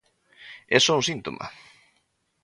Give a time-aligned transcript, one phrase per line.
[0.75, 1.45] É só un síntoma.